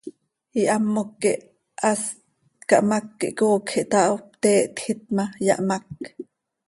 Ihamoc 0.61 1.09
quih 1.21 1.43
hast 1.81 2.09
cahmác 2.69 3.03
quih 3.19 3.35
coocj 3.39 3.69
ihtaho, 3.81 4.15
pte 4.31 4.51
htjiit 4.73 5.01
ma, 5.15 5.25
yahmác. 5.47 5.85